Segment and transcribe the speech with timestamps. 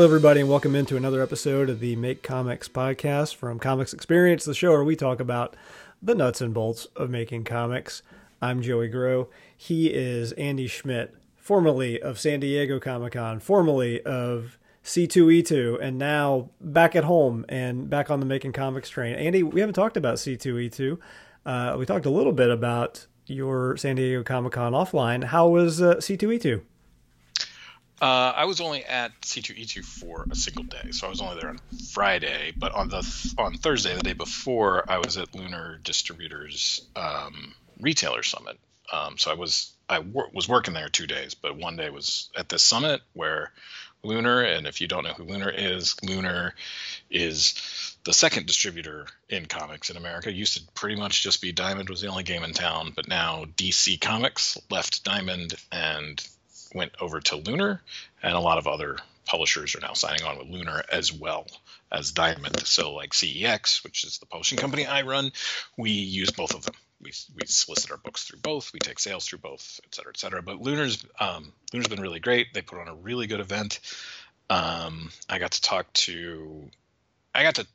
[0.00, 4.46] Hello, everybody, and welcome into another episode of the Make Comics podcast from Comics Experience,
[4.46, 5.54] the show where we talk about
[6.00, 8.02] the nuts and bolts of making comics.
[8.40, 9.28] I'm Joey Groah.
[9.54, 16.48] He is Andy Schmidt, formerly of San Diego Comic Con, formerly of C2E2, and now
[16.62, 19.16] back at home and back on the Making Comics train.
[19.16, 20.98] Andy, we haven't talked about C2E2.
[21.44, 25.24] Uh, we talked a little bit about your San Diego Comic Con offline.
[25.24, 26.62] How was uh, C2E2?
[28.00, 31.50] Uh, I was only at C2E2 for a single day, so I was only there
[31.50, 31.60] on
[31.92, 32.52] Friday.
[32.56, 38.22] But on the on Thursday, the day before, I was at Lunar Distributors um, Retailer
[38.22, 38.58] Summit.
[38.90, 42.30] Um, so I was I wor- was working there two days, but one day was
[42.36, 43.52] at this summit where
[44.02, 46.54] Lunar, and if you don't know who Lunar is, Lunar
[47.10, 50.30] is the second distributor in comics in America.
[50.30, 53.08] It used to pretty much just be Diamond was the only game in town, but
[53.08, 56.26] now DC Comics left Diamond and
[56.74, 57.82] went over to Lunar,
[58.22, 61.46] and a lot of other publishers are now signing on with Lunar as well
[61.90, 62.66] as Diamond.
[62.66, 65.32] So, like CEX, which is the publishing company I run,
[65.76, 66.74] we use both of them.
[67.02, 68.72] We, we solicit our books through both.
[68.72, 70.42] We take sales through both, et cetera, et cetera.
[70.42, 72.52] But Lunar's um, Lunar's been really great.
[72.52, 73.80] They put on a really good event.
[74.50, 76.68] Um, I got to talk to,
[77.34, 77.66] I got to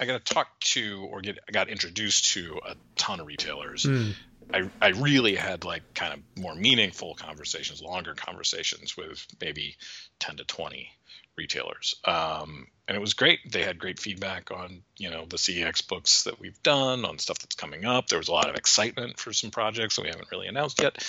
[0.00, 3.84] I got to talk to or get I got introduced to a ton of retailers.
[3.84, 4.14] Mm.
[4.52, 9.76] I, I really had like kind of more meaningful conversations, longer conversations with maybe
[10.18, 10.90] 10 to 20
[11.36, 11.96] retailers.
[12.04, 13.38] Um, and it was great.
[13.50, 17.38] They had great feedback on, you know, the CEX books that we've done, on stuff
[17.38, 18.08] that's coming up.
[18.08, 21.02] There was a lot of excitement for some projects that we haven't really announced yet.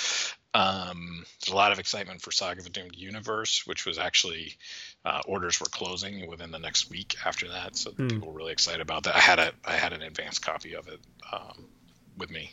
[0.54, 4.58] Um, there's a lot of excitement for Saga of a Doomed Universe, which was actually
[5.06, 7.76] uh, orders were closing within the next week after that.
[7.76, 8.10] So mm.
[8.10, 9.16] people were really excited about that.
[9.16, 11.00] I had a I had an advanced copy of it
[11.32, 11.66] um,
[12.18, 12.52] with me.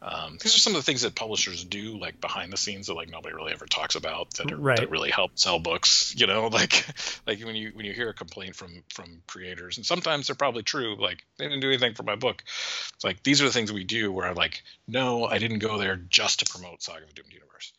[0.00, 2.94] Um, these are some of the things that publishers do, like behind the scenes, that
[2.94, 4.78] like nobody really ever talks about, that, are, right.
[4.78, 6.14] that really help sell books.
[6.16, 6.86] You know, like
[7.26, 10.62] like when you when you hear a complaint from from creators, and sometimes they're probably
[10.62, 10.96] true.
[10.96, 12.42] Like they didn't do anything for my book.
[12.46, 15.78] It's like these are the things we do where I'm like, no, I didn't go
[15.78, 17.72] there just to promote Saga of the Doomed Universe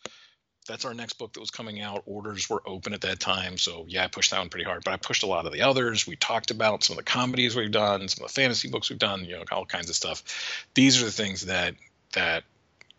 [0.70, 2.04] that's our next book that was coming out.
[2.06, 4.84] Orders were open at that time, so yeah, I pushed that one pretty hard.
[4.86, 6.08] But I pushed a lot of the others.
[6.08, 9.00] We talked about some of the comedies we've done, some of the fantasy books we've
[9.00, 10.24] done, you know, all kinds of stuff.
[10.76, 11.74] These are the things that
[12.14, 12.44] that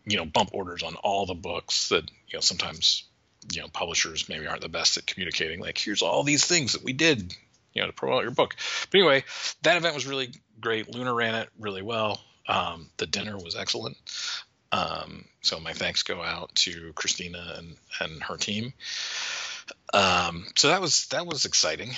[0.05, 3.03] you know bump orders on all the books that you know sometimes
[3.51, 5.59] you know publishers maybe aren't the best at communicating.
[5.59, 7.35] Like here's all these things that we did,
[7.73, 8.55] you know, to promote your book.
[8.89, 9.23] But anyway,
[9.63, 10.89] that event was really great.
[10.89, 12.21] Lunar ran it really well.
[12.47, 13.97] Um, the dinner was excellent.
[14.71, 18.73] Um, so my thanks go out to Christina and, and her team.
[19.93, 21.91] Um, so that was that was exciting.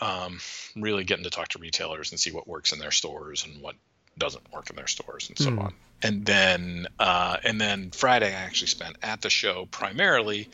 [0.00, 0.38] Um,
[0.76, 3.74] really getting to talk to retailers and see what works in their stores and what
[4.18, 5.64] doesn't work in their stores and so mm.
[5.64, 5.74] on.
[6.02, 10.48] And then uh, and then Friday I actually spent at the show primarily.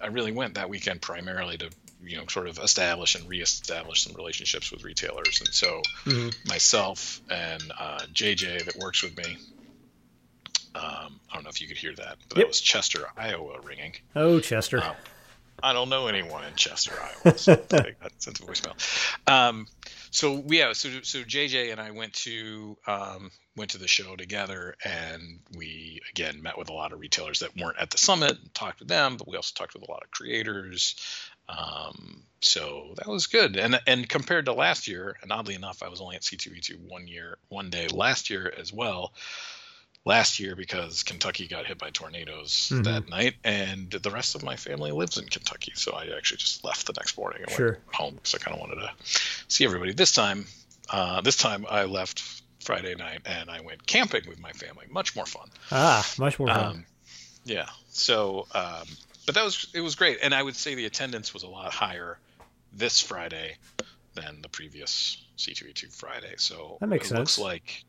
[0.00, 1.70] I really went that weekend primarily to
[2.04, 5.40] you know sort of establish and reestablish some relationships with retailers.
[5.40, 6.48] And so mm-hmm.
[6.48, 9.38] myself and uh, JJ that works with me
[10.74, 12.44] um, I don't know if you could hear that, but yep.
[12.44, 13.94] that was Chester, Iowa ringing.
[14.16, 14.82] Oh, Chester.
[14.82, 14.94] Um,
[15.62, 17.38] I don't know anyone in Chester, Iowa.
[17.38, 19.30] So take that sense of voicemail.
[19.30, 19.66] Um,
[20.12, 24.76] so yeah, so so JJ and I went to um, went to the show together,
[24.84, 28.54] and we again met with a lot of retailers that weren't at the summit, and
[28.54, 30.96] talked with them, but we also talked with a lot of creators.
[31.48, 35.88] Um, so that was good, and and compared to last year, and oddly enough, I
[35.88, 39.14] was only at C2E2 one year, one day last year as well
[40.04, 42.82] last year because Kentucky got hit by tornadoes mm-hmm.
[42.82, 45.72] that night, and the rest of my family lives in Kentucky.
[45.74, 47.70] So I actually just left the next morning and sure.
[47.70, 48.90] went home because I kind of wanted to
[49.48, 49.92] see everybody.
[49.92, 50.46] This time,
[50.90, 54.86] uh, this time I left Friday night and I went camping with my family.
[54.90, 55.48] Much more fun.
[55.70, 56.66] Ah, much more fun.
[56.66, 56.84] Um,
[57.44, 57.66] yeah.
[57.88, 58.86] So, um,
[59.26, 61.72] but that was it was great, and I would say the attendance was a lot
[61.72, 62.18] higher
[62.72, 63.56] this Friday
[64.14, 66.34] than the previous C2E2 Friday.
[66.36, 67.18] So that makes it sense.
[67.18, 67.84] Looks like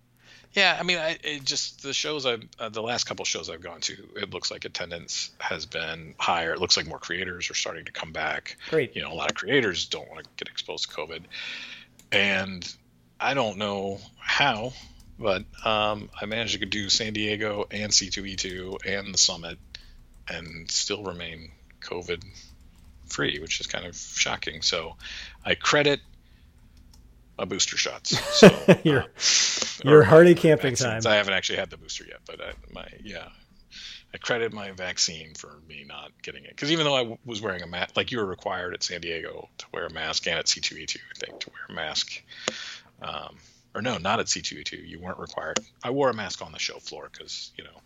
[0.54, 3.82] yeah, I mean, I just the shows I uh, the last couple shows I've gone
[3.82, 6.54] to, it looks like attendance has been higher.
[6.54, 8.58] It looks like more creators are starting to come back.
[8.70, 8.96] Great.
[8.96, 11.24] You know, a lot of creators don't want to get exposed to COVID,
[12.12, 12.76] and
[13.20, 14.74] I don't know how,
[15.18, 19.58] but um, I managed to do San Diego and C2E2 and the summit,
[20.28, 21.52] and still remain
[21.82, 22.24] COVID
[23.08, 24.62] free, which is kind of shocking.
[24.62, 24.98] So,
[25.44, 26.00] I credit
[27.38, 28.20] my booster shots.
[28.36, 28.76] So, uh,
[29.84, 31.04] your hardy camping vaccines.
[31.04, 31.14] time.
[31.14, 33.30] I haven't actually had the booster yet, but I, my yeah,
[34.14, 37.42] I credit my vaccine for me not getting it because even though I w- was
[37.42, 40.38] wearing a mask, like you were required at San Diego to wear a mask and
[40.38, 42.22] at C2E2, I think to wear a mask.
[43.02, 43.38] Um,
[43.76, 44.88] or no, not at C2E2.
[44.88, 45.60] You weren't required.
[45.84, 47.82] I wore a mask on the show floor because you know,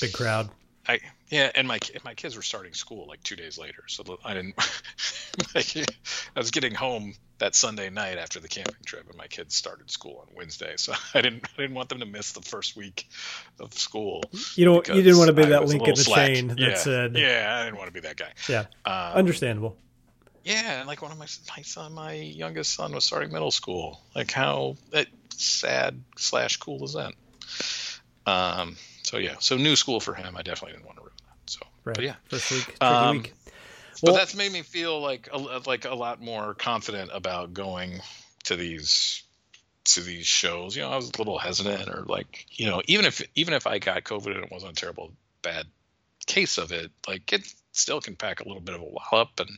[0.00, 0.48] big crowd.
[0.88, 4.32] I yeah, and my my kids were starting school like two days later, so I
[4.32, 4.54] didn't.
[5.54, 5.62] I
[6.34, 9.90] I was getting home that Sunday night after the camping trip, and my kids started
[9.90, 13.06] school on Wednesday, so I didn't I didn't want them to miss the first week
[13.60, 14.22] of school.
[14.54, 16.26] You don't you didn't want to be that link in the slack.
[16.26, 16.74] chain that yeah.
[16.74, 18.32] said yeah I didn't want to be that guy.
[18.48, 19.76] Yeah, um, understandable.
[20.44, 24.00] Yeah, like one of my my son, my youngest son was starting middle school.
[24.14, 27.12] Like how that sad slash cool is that?
[28.26, 28.76] Um.
[29.08, 30.36] So yeah, so new school for him.
[30.36, 31.50] I definitely didn't want to ruin that.
[31.50, 31.96] So, right.
[31.96, 33.32] but yeah, first week, um, week.
[34.02, 38.00] Well, but that's made me feel like a, like a lot more confident about going
[38.44, 39.22] to these
[39.84, 40.76] to these shows.
[40.76, 43.66] You know, I was a little hesitant, or like, you know, even if even if
[43.66, 45.10] I got COVID and it wasn't a terrible
[45.40, 45.64] bad
[46.26, 49.56] case of it, like it still can pack a little bit of a wallop, and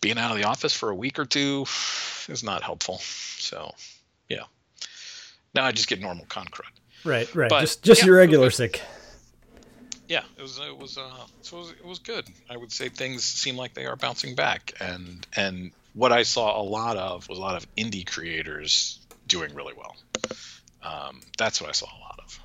[0.00, 1.66] being out of the office for a week or two
[2.28, 2.98] is not helpful.
[2.98, 3.76] So,
[4.28, 4.46] yeah.
[5.54, 6.64] Now I just get normal con crud.
[7.04, 7.50] Right, right.
[7.50, 8.82] But, just just yeah, your regular sick
[10.08, 12.26] yeah, it was it was uh, it was, it was good.
[12.48, 16.60] I would say things seem like they are bouncing back, and and what I saw
[16.60, 19.96] a lot of was a lot of indie creators doing really well.
[20.82, 22.40] Um, that's what I saw a lot of.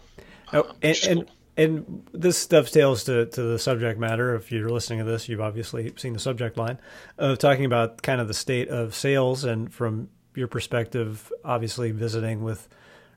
[0.51, 4.35] Oh, um, oh, and, and and this dovetails to, to the subject matter.
[4.35, 6.79] If you're listening to this, you've obviously seen the subject line
[7.17, 12.43] of talking about kind of the state of sales, and from your perspective, obviously visiting
[12.43, 12.67] with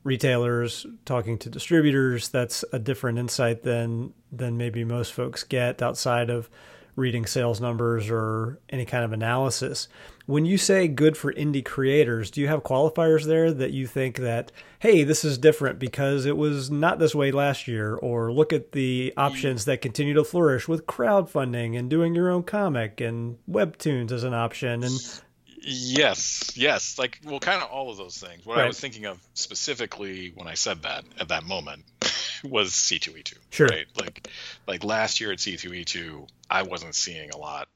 [0.06, 6.30] retailers, talking to distributors, that's a different insight than than maybe most folks get outside
[6.30, 6.48] of
[6.94, 9.86] reading sales numbers or any kind of analysis.
[10.24, 14.16] When you say good for indie creators, do you have qualifiers there that you think
[14.16, 18.52] that hey, this is different because it was not this way last year or look
[18.52, 23.38] at the options that continue to flourish with crowdfunding and doing your own comic and
[23.50, 25.20] webtoons as an option and
[25.68, 28.46] Yes, yes, like well, kind of all of those things.
[28.46, 28.64] What right.
[28.64, 31.82] I was thinking of specifically when I said that at that moment
[32.44, 33.34] was C2E2.
[33.50, 33.66] Sure.
[33.66, 34.28] Right, like
[34.68, 37.66] like last year at C2E2, I wasn't seeing a lot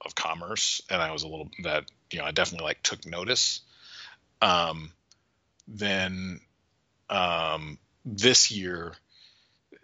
[0.00, 3.62] of commerce, and I was a little that you know I definitely like took notice.
[4.40, 4.92] Um,
[5.66, 6.40] then
[7.08, 8.94] um, this year,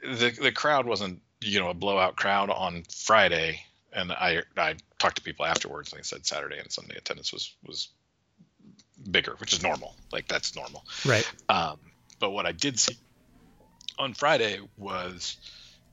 [0.04, 3.65] the the crowd wasn't you know a blowout crowd on Friday
[3.96, 7.52] and I I talked to people afterwards, and they said Saturday and Sunday attendance was
[7.66, 7.88] was
[9.10, 9.96] bigger, which is normal.
[10.12, 10.84] Like that's normal.
[11.04, 11.28] Right.
[11.48, 11.78] Um,
[12.20, 12.96] but what I did see
[13.98, 15.36] on Friday was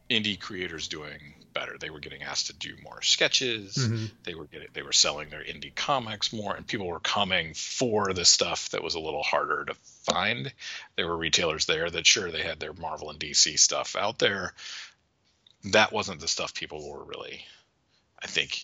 [0.10, 1.78] indie creators doing better.
[1.80, 3.76] They were getting asked to do more sketches.
[3.76, 4.06] Mm-hmm.
[4.24, 8.14] They were getting they were selling their indie comics more, and people were coming for
[8.14, 9.76] the stuff that was a little harder to
[10.12, 10.54] find.
[10.98, 14.54] There were retailers there that sure they had their Marvel and DC stuff out there.
[15.72, 17.46] That wasn't the stuff people were really
[18.24, 18.64] I think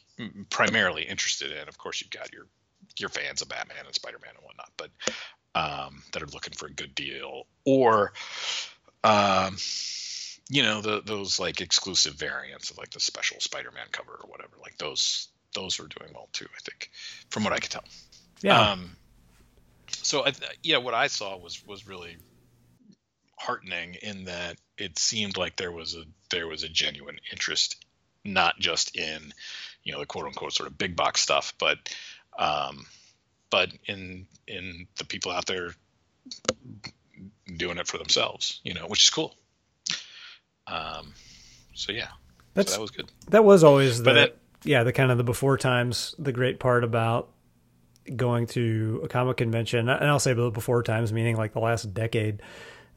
[0.50, 1.68] primarily interested in.
[1.68, 2.46] Of course, you've got your
[2.98, 4.90] your fans of Batman and Spider Man and whatnot, but
[5.56, 8.14] um, that are looking for a good deal or
[9.04, 9.58] um,
[10.50, 14.30] you know the those like exclusive variants of like the special Spider Man cover or
[14.30, 14.54] whatever.
[14.62, 16.48] Like those those were doing well too.
[16.56, 16.90] I think
[17.30, 17.84] from what I could tell.
[18.42, 18.72] Yeah.
[18.72, 18.96] Um,
[19.92, 20.34] so I,
[20.64, 22.18] yeah, what I saw was was really
[23.38, 27.84] heartening in that it seemed like there was a there was a genuine interest
[28.24, 29.34] not just in
[29.84, 31.78] you know the quote unquote sort of big box stuff, but
[32.38, 32.86] um,
[33.50, 35.72] but in in the people out there
[37.58, 39.36] doing it for themselves, you know, which is cool.
[40.68, 41.14] Um,
[41.74, 42.10] so yeah,
[42.54, 43.12] That's, so that was good.
[43.30, 46.16] That was always the that, yeah the kind of the before times.
[46.20, 47.30] The great part about
[48.16, 51.94] going to a comic convention, and I'll say the before times meaning like the last
[51.94, 52.42] decade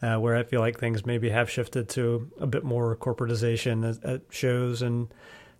[0.02, 4.04] uh, where I feel like things maybe have shifted to a bit more corporatization at,
[4.04, 5.08] at, shows and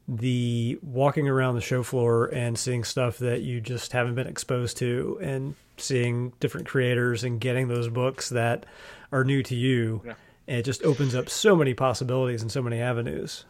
[0.08, 4.76] the walking around the show floor and seeing stuff that you just haven't been exposed
[4.78, 8.66] to and seeing different creators and getting those books that
[9.12, 10.02] are new to you.
[10.04, 10.14] Yeah.
[10.48, 13.44] it just opens up so many possibilities and so many avenues.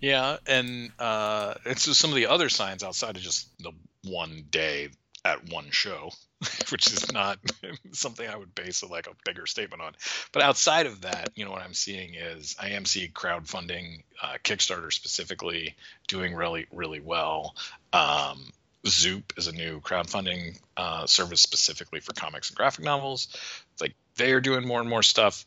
[0.00, 3.72] Yeah, and uh, it's just some of the other signs outside of just the
[4.04, 4.90] one day
[5.24, 6.10] at one show,
[6.70, 7.38] which is not
[7.92, 9.92] something I would base a, like a bigger statement on.
[10.32, 14.34] But outside of that, you know, what I'm seeing is I am seeing crowdfunding, uh,
[14.44, 15.74] Kickstarter specifically,
[16.08, 17.54] doing really really well.
[17.92, 18.52] Um,
[18.86, 23.28] Zoop is a new crowdfunding uh, service specifically for comics and graphic novels.
[23.72, 25.44] It's like they are doing more and more stuff.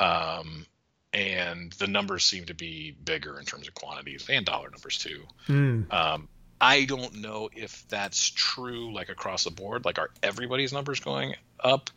[0.00, 0.66] Um,
[1.12, 5.22] and the numbers seem to be bigger in terms of quantities and dollar numbers too.
[5.46, 5.92] Mm.
[5.92, 6.28] Um,
[6.62, 9.84] I don't know if that's true, like across the board.
[9.84, 11.90] Like, are everybody's numbers going up?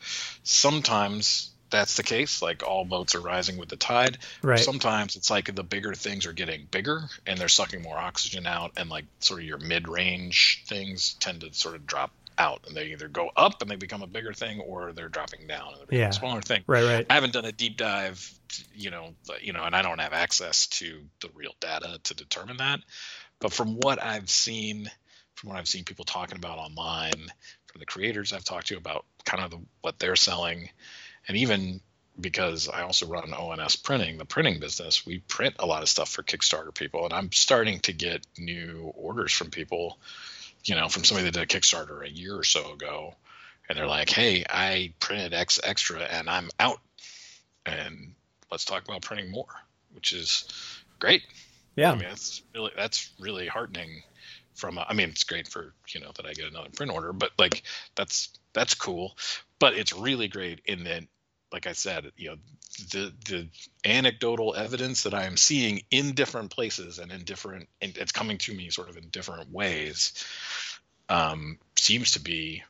[0.44, 2.42] Sometimes that's the case.
[2.42, 4.18] Like, all boats are rising with the tide.
[4.42, 4.60] Right.
[4.60, 8.72] Sometimes it's like the bigger things are getting bigger and they're sucking more oxygen out,
[8.76, 12.88] and like sort of your mid-range things tend to sort of drop out, and they
[12.88, 15.86] either go up and they become a bigger thing, or they're dropping down and they
[15.86, 16.10] become yeah.
[16.10, 16.64] a smaller thing.
[16.66, 16.84] Right.
[16.84, 17.06] Right.
[17.08, 18.34] I haven't done a deep dive,
[18.74, 22.58] you know, you know, and I don't have access to the real data to determine
[22.58, 22.80] that.
[23.46, 24.90] But from what I've seen
[25.36, 27.28] from what I've seen people talking about online,
[27.68, 30.72] from the creators I've talked to about kind of the, what they're selling,
[31.28, 31.80] and even
[32.20, 36.10] because I also run ONS printing, the printing business, we print a lot of stuff
[36.10, 40.00] for Kickstarter people, and I'm starting to get new orders from people,
[40.64, 43.14] you know, from somebody that did a Kickstarter a year or so ago,
[43.70, 46.82] and they're like, "Hey, I printed X extra, and I'm out,
[47.64, 48.16] and
[48.50, 49.54] let's talk about printing more,"
[49.94, 50.46] which is
[50.98, 51.22] great.
[51.76, 54.04] Yeah, I mean, that's really that's really heartening.
[54.56, 57.12] From a, I mean, it's great for you know that I get another print order,
[57.14, 57.64] but like
[57.96, 59.18] that's that's cool.
[59.60, 61.04] But it's really great in that
[61.52, 62.36] like I said, you know,
[62.92, 63.48] the the
[63.86, 68.38] anecdotal evidence that I am seeing in different places and in different, and it's coming
[68.40, 70.14] to me sort of in different ways,
[71.10, 72.64] um, seems to be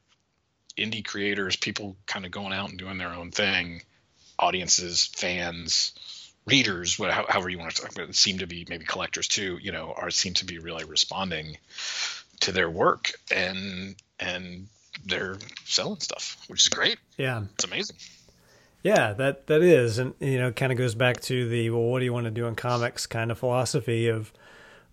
[0.77, 3.81] indie creators, people kind of going out and doing their own thing,
[4.37, 5.93] audiences, fans,
[6.45, 9.57] readers, whatever, however you want to talk about it, seem to be maybe collectors too.
[9.61, 11.57] You know, are seem to be really responding
[12.41, 14.67] to their work and and
[15.05, 16.97] they're selling stuff, which is great.
[17.17, 17.97] Yeah, it's amazing.
[18.83, 21.99] Yeah, that that is, and you know, kind of goes back to the well, what
[21.99, 24.31] do you want to do in comics kind of philosophy of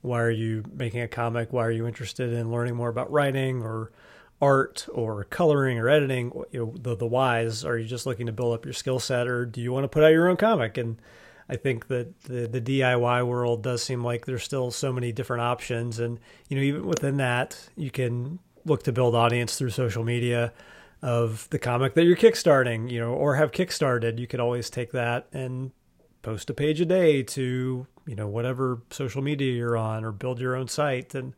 [0.00, 1.52] why are you making a comic?
[1.52, 3.92] Why are you interested in learning more about writing or
[4.40, 6.32] art or coloring or editing?
[6.50, 7.64] You know, the the whys.
[7.64, 9.88] Are you just looking to build up your skill set, or do you want to
[9.88, 10.78] put out your own comic?
[10.78, 10.97] And
[11.49, 15.42] I think that the the DIY world does seem like there's still so many different
[15.42, 16.18] options, and
[16.49, 20.52] you know, even within that, you can look to build audience through social media
[21.02, 24.92] of the comic that you're kickstarting, you know, or have kickstarted, you could always take
[24.92, 25.72] that and
[26.22, 30.40] post a page a day to, you know, whatever social media you're on or build
[30.40, 31.34] your own site and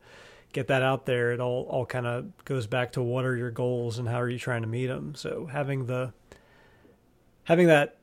[0.53, 1.31] get that out there.
[1.31, 4.29] It all all kind of goes back to what are your goals and how are
[4.29, 5.15] you trying to meet them.
[5.15, 6.13] So having the
[7.45, 7.97] having that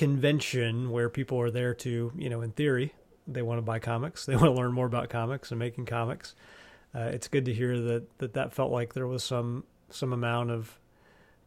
[0.00, 2.94] convention where people are there to, you know, in theory,
[3.28, 6.34] they want to buy comics, they want to learn more about comics and making comics.
[6.94, 10.50] Uh, it's good to hear that, that that felt like there was some some amount
[10.50, 10.78] of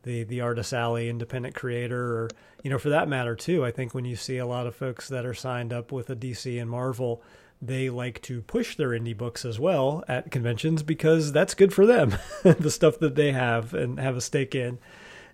[0.03, 2.29] the the artist alley independent creator or
[2.63, 5.07] you know for that matter too i think when you see a lot of folks
[5.07, 7.22] that are signed up with a dc and marvel
[7.62, 11.86] they like to push their indie books as well at conventions because that's good for
[11.86, 14.77] them the stuff that they have and have a stake in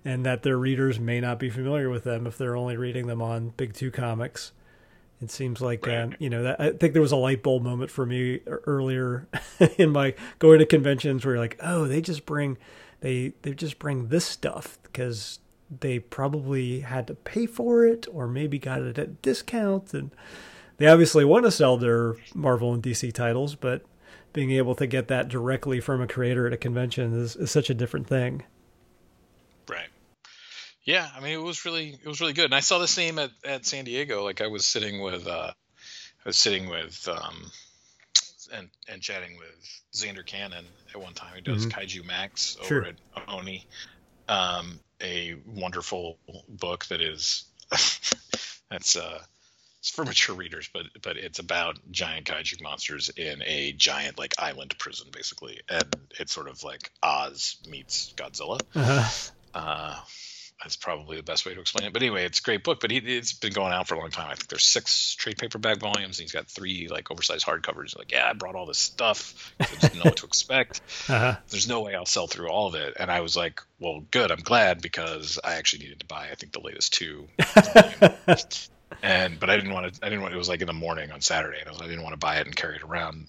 [0.06, 3.22] and that their readers may not be familiar with them if they're only reading them
[3.22, 4.51] on big two comics
[5.22, 5.98] it seems like right.
[5.98, 9.27] um, you know that, i think there was a light bulb moment for me earlier
[9.77, 12.58] in my going to conventions where you're like oh they just bring
[13.01, 15.39] they they just bring this stuff because
[15.82, 20.12] they probably had to pay for it or maybe got it at discount and
[20.79, 23.84] they obviously want to sell their Marvel and DC titles, but
[24.32, 27.70] being able to get that directly from a creator at a convention is, is such
[27.70, 28.44] a different thing.
[30.89, 32.46] Yeah, I mean it was really it was really good.
[32.46, 34.24] And I saw the same at, at San Diego.
[34.24, 37.51] Like I was sitting with uh I was sitting with um
[38.55, 41.36] and and chatting with Zander Cannon at one time.
[41.36, 41.79] He does mm-hmm.
[41.79, 42.86] Kaijumax over sure.
[42.86, 42.96] at
[43.27, 43.67] Oni.
[44.27, 46.17] Um, a wonderful
[46.48, 47.43] book that is
[48.72, 49.19] that's uh
[49.81, 54.34] it's for mature readers, but but it's about giant kaiju monsters in a giant like
[54.39, 58.60] island prison, basically, and it's sort of like Oz meets Godzilla.
[58.74, 59.31] Uh-huh.
[59.53, 59.96] Uh,
[60.62, 61.94] that's probably the best way to explain it.
[61.94, 62.82] But anyway, it's a great book.
[62.82, 64.30] But he, it's been going out for a long time.
[64.30, 66.20] I think there's six trade paperback volumes.
[66.20, 67.98] And he's got three like oversized hardcovers.
[67.98, 69.54] Like, yeah, I brought all this stuff.
[69.60, 70.82] I didn't know what to expect.
[71.08, 71.38] Uh-huh.
[71.48, 72.96] There's no way I'll sell through all of it.
[73.00, 74.32] And I was like, well, good.
[74.32, 76.28] I'm glad because I actually needed to buy.
[76.30, 77.28] I think the latest two.
[79.01, 80.06] and but I didn't want to.
[80.06, 80.34] I didn't want.
[80.34, 82.20] It was like in the morning on Saturday, and I, was, I didn't want to
[82.20, 83.28] buy it and carry it around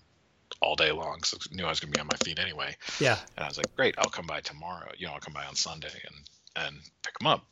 [0.61, 1.23] all day long.
[1.23, 2.77] So I knew I was going to be on my feet anyway.
[2.99, 3.19] Yeah.
[3.37, 3.95] And I was like, great.
[3.99, 4.91] I'll come by tomorrow.
[4.99, 6.17] You know, I'll come by on Sunday and
[6.57, 7.45] and pick him up.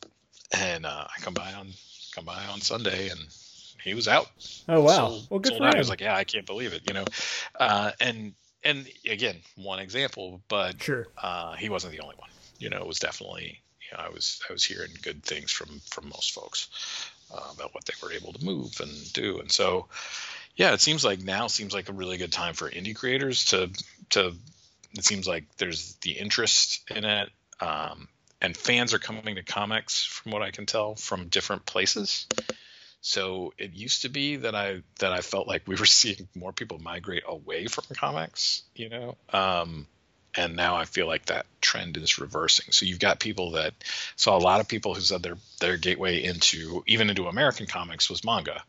[0.51, 1.69] And uh, I come by on
[2.15, 3.19] come by on Sunday, and
[3.83, 4.27] he was out.
[4.67, 5.09] Oh wow!
[5.09, 5.69] Sold, well, good for out.
[5.69, 5.75] him.
[5.75, 6.87] I was like, yeah, I can't believe it.
[6.87, 7.05] You know,
[7.59, 12.29] uh, and and again, one example, but sure, uh, he wasn't the only one.
[12.57, 13.61] You know, it was definitely.
[13.91, 17.73] You know, I was I was hearing good things from from most folks uh, about
[17.73, 19.87] what they were able to move and do, and so
[20.55, 23.69] yeah, it seems like now seems like a really good time for indie creators to
[24.11, 24.33] to.
[24.93, 27.29] It seems like there's the interest in it.
[27.61, 28.07] Um,
[28.41, 32.27] and fans are coming to comics from what I can tell from different places.
[33.01, 36.53] So it used to be that I that I felt like we were seeing more
[36.53, 39.17] people migrate away from comics, you know.
[39.31, 39.87] Um,
[40.35, 42.71] and now I feel like that trend is reversing.
[42.71, 43.73] So you've got people that
[44.15, 48.09] saw a lot of people who said their their gateway into even into American comics
[48.09, 48.63] was manga,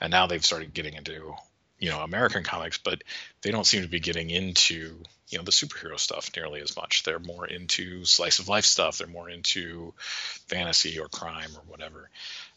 [0.00, 1.34] and now they've started getting into
[1.78, 3.02] you know American comics, but
[3.42, 7.02] they don't seem to be getting into you know the superhero stuff nearly as much.
[7.02, 8.98] They're more into slice of life stuff.
[8.98, 12.10] They're more into fantasy or crime or whatever.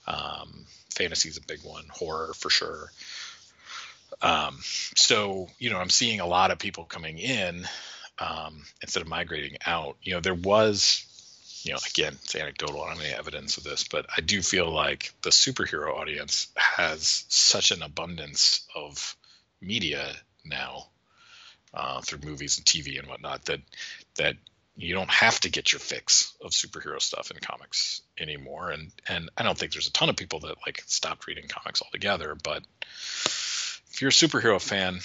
[0.08, 1.86] Um, fantasy is a big one.
[1.90, 2.92] Horror for sure.
[4.22, 4.60] Um,
[4.96, 7.68] so you know I'm seeing a lot of people coming in
[8.22, 9.98] um, instead of migrating out.
[10.04, 11.06] You know, there was,
[11.64, 12.84] you know, again, it's anecdotal.
[12.84, 16.48] I don't have any evidence of this, but I do feel like the superhero audience
[16.56, 19.16] has such an abundance of
[19.62, 20.12] media
[20.44, 20.88] now
[21.74, 23.60] uh, through movies and TV and whatnot that
[24.16, 24.36] that
[24.76, 28.72] you don't have to get your fix of superhero stuff in comics anymore.
[28.72, 31.82] And and I don't think there's a ton of people that like stopped reading comics
[31.82, 35.00] altogether, but if you're a superhero fan,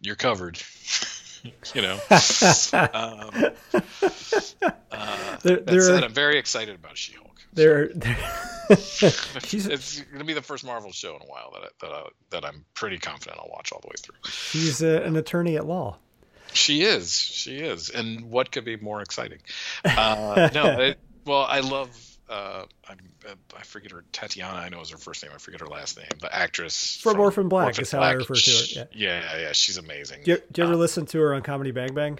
[0.00, 0.60] you're covered.
[1.74, 1.94] you know.
[1.94, 2.00] um,
[4.92, 7.26] uh, there, that said, I'm very excited about She-Hulk.
[7.52, 7.84] There,
[8.70, 12.08] it's going to be the first Marvel show in a while that I, that I,
[12.30, 14.16] that I'm pretty confident I'll watch all the way through.
[14.30, 15.96] She's a, an attorney at law.
[16.52, 17.18] She is.
[17.18, 17.90] She is.
[17.90, 19.38] And what could be more exciting?
[19.84, 21.88] Uh, no, it, well, I love.
[22.28, 22.98] Uh, I'm,
[23.56, 24.04] I forget her.
[24.12, 25.32] Tatiana, I know is her first name.
[25.34, 26.08] I forget her last name.
[26.20, 28.14] The actress from, from Orphan Black Orphan is how Black.
[28.14, 28.88] I refer to her.
[28.92, 30.22] Yeah, yeah, yeah she's amazing.
[30.24, 32.18] Do you, do you ever um, listen to her on Comedy Bang Bang?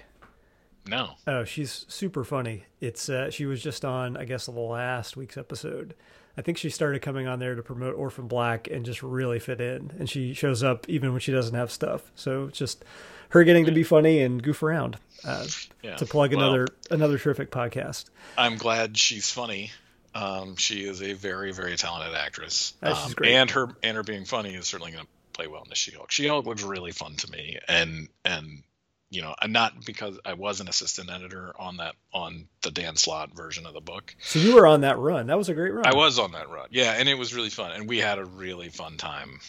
[0.87, 1.11] No.
[1.25, 2.63] Oh, she's super funny.
[2.79, 5.93] It's uh, she was just on, I guess, the last week's episode.
[6.37, 9.59] I think she started coming on there to promote Orphan Black and just really fit
[9.59, 9.91] in.
[9.99, 12.11] And she shows up even when she doesn't have stuff.
[12.15, 12.85] So it's just
[13.29, 14.97] her getting to be funny and goof around.
[15.25, 15.47] Uh,
[15.81, 15.95] yeah.
[15.95, 18.05] To plug well, another another terrific podcast.
[18.37, 19.71] I'm glad she's funny.
[20.17, 22.73] Um, she is a very very talented actress.
[22.81, 25.69] Oh, um, and her and her being funny is certainly going to play well in
[25.69, 26.11] the She-Hulk.
[26.11, 28.63] She-Hulk looks really fun to me, and and
[29.09, 33.35] you know, not because I was an assistant editor on that on the Dan Slott
[33.35, 34.15] version of the book.
[34.21, 35.27] So you were on that run.
[35.27, 35.85] That was a great run.
[35.85, 36.67] I was on that run.
[36.71, 39.39] Yeah, and it was really fun, and we had a really fun time.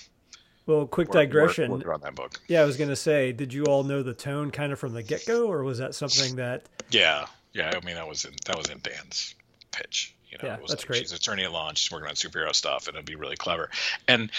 [0.67, 1.71] Well, quick digression.
[1.71, 2.41] Work, work on that book.
[2.47, 4.93] Yeah, I was going to say, did you all know the tone kind of from
[4.93, 6.65] the get go, or was that something that?
[6.91, 7.73] Yeah, yeah.
[7.75, 9.35] I mean, that was in that was in Dan's
[9.73, 10.15] pitch.
[10.31, 10.99] You know, yeah, that's like, great.
[11.01, 11.73] She's attorney at law.
[11.75, 13.71] She's working on superhero stuff, and it'd be really clever.
[14.07, 14.31] And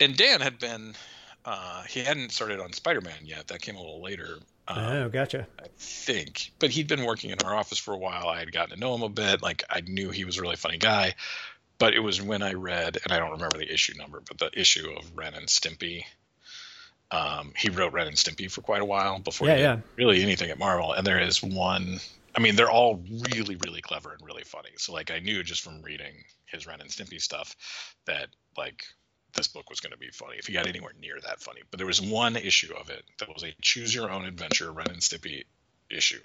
[0.00, 0.94] and Dan had been.
[1.44, 3.46] Uh, he hadn't started on Spider-Man yet.
[3.46, 4.38] That came a little later.
[4.66, 5.46] Um, oh, gotcha.
[5.60, 8.26] I think, but he'd been working in our office for a while.
[8.26, 9.42] I had gotten to know him a bit.
[9.42, 11.14] Like I knew he was a really funny guy.
[11.78, 14.58] But it was when I read, and I don't remember the issue number, but the
[14.58, 16.04] issue of Ren and Stimpy.
[17.10, 19.78] Um, he wrote Ren and Stimpy for quite a while before yeah, he yeah.
[19.96, 20.92] really anything at Marvel.
[20.92, 22.00] And there is one.
[22.36, 24.70] I mean, they're all really, really clever and really funny.
[24.76, 26.12] So like, I knew just from reading
[26.44, 27.56] his Ren and Stimpy stuff
[28.06, 28.84] that like
[29.34, 31.60] this book was going to be funny if he got anywhere near that funny.
[31.70, 34.90] But there was one issue of it that was a choose your own adventure Ren
[34.90, 35.44] and Stimpy
[35.90, 36.20] issue,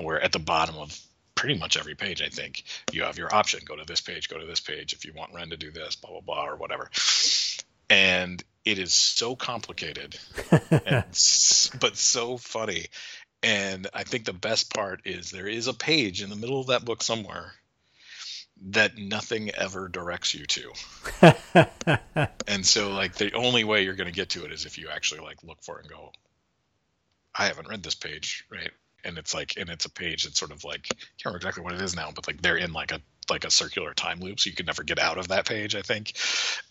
[0.00, 0.98] where at the bottom of
[1.34, 4.38] pretty much every page, I think you have your option: go to this page, go
[4.38, 6.90] to this page if you want Ren to do this, blah blah blah, or whatever.
[7.88, 10.16] And it is so complicated,
[10.70, 11.04] and,
[11.80, 12.86] but so funny.
[13.42, 16.68] And I think the best part is there is a page in the middle of
[16.68, 17.52] that book somewhere
[18.70, 21.68] that nothing ever directs you to.
[22.46, 24.88] and so like the only way you're going to get to it is if you
[24.88, 26.12] actually like look for it and go
[27.34, 28.70] I haven't read this page, right?
[29.04, 31.64] And it's like and it's a page that's sort of like I can't remember exactly
[31.64, 33.00] what it is now, but like they're in like a
[33.30, 35.82] like a circular time loop so you can never get out of that page, I
[35.82, 36.12] think.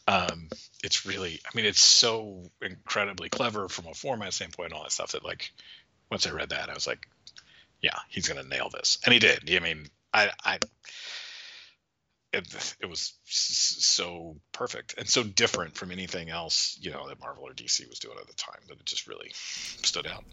[0.07, 0.47] Um
[0.83, 4.93] it's really I mean it's so incredibly clever from a format standpoint and all that
[4.93, 5.51] stuff that like
[6.11, 7.07] once I read that I was like
[7.81, 8.99] yeah, he's going to nail this.
[9.03, 9.49] And he did.
[9.53, 10.59] I mean, I I
[12.33, 17.43] it, it was so perfect and so different from anything else you know that Marvel
[17.43, 20.23] or DC was doing at the time that it just really stood out.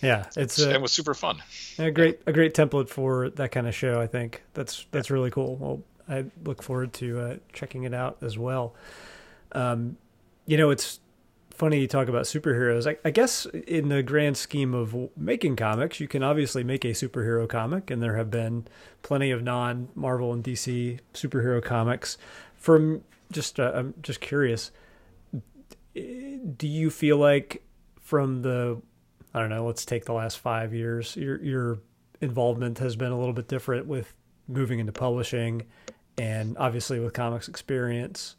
[0.00, 1.42] Yeah, it's a, it was super fun.
[1.78, 4.00] A great a great template for that kind of show.
[4.00, 5.14] I think that's that's yeah.
[5.14, 5.56] really cool.
[5.56, 8.74] Well, I look forward to uh, checking it out as well.
[9.52, 9.96] Um,
[10.46, 11.00] you know, it's
[11.62, 12.90] funny you talk about superheroes.
[12.90, 16.88] I, I, guess in the grand scheme of making comics, you can obviously make a
[16.88, 18.66] superhero comic, and there have been
[19.02, 22.18] plenty of non Marvel and DC superhero comics.
[22.56, 24.72] From just, uh, I'm just curious,
[25.94, 27.62] do you feel like
[28.00, 28.82] from the,
[29.32, 31.78] I don't know, let's take the last five years, your your
[32.20, 34.12] involvement has been a little bit different with
[34.48, 35.62] moving into publishing,
[36.18, 38.34] and obviously with comics experience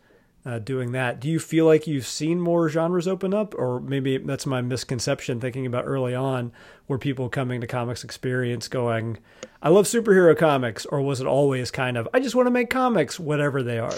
[0.45, 1.19] uh, doing that.
[1.19, 5.39] Do you feel like you've seen more genres open up, or maybe that's my misconception
[5.39, 6.51] thinking about early on,
[6.87, 9.19] were people coming to comics experience going,
[9.61, 12.69] "I love superhero comics," or was it always kind of, "I just want to make
[12.69, 13.95] comics, whatever they are"?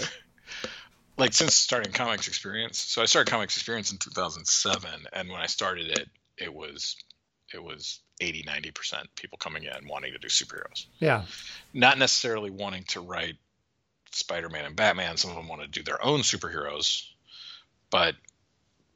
[1.18, 5.46] Like since starting comics experience, so I started comics experience in 2007, and when I
[5.46, 6.94] started it, it was
[7.52, 11.24] it was 80 90 percent people coming in wanting to do superheroes yeah
[11.72, 13.36] not necessarily wanting to write
[14.16, 15.16] Spider-Man and Batman.
[15.16, 17.04] Some of them want to do their own superheroes,
[17.90, 18.14] but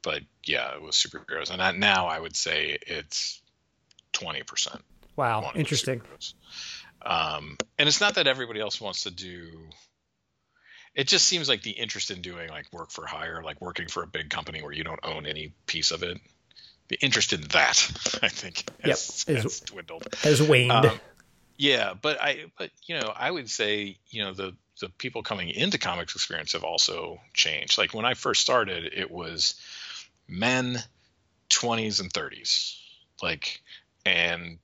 [0.03, 1.51] but yeah, it was superheroes.
[1.51, 3.41] And now I would say it's
[4.13, 4.81] twenty percent.
[5.15, 6.01] Wow, interesting.
[7.03, 9.47] Um, and it's not that everybody else wants to do.
[10.93, 14.03] It just seems like the interest in doing like work for hire, like working for
[14.03, 16.17] a big company where you don't own any piece of it,
[16.89, 20.07] the interest in that I think has, Yep, is- has dwindled.
[20.23, 20.71] Has waned.
[20.71, 20.99] Um,
[21.57, 25.49] yeah, but I but you know I would say you know the the people coming
[25.49, 27.77] into comics experience have also changed.
[27.77, 29.55] Like when I first started, it was
[30.27, 30.79] men,
[31.49, 32.77] twenties and thirties,
[33.23, 33.61] like,
[34.05, 34.57] and